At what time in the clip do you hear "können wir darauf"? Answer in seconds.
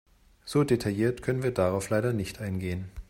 1.21-1.91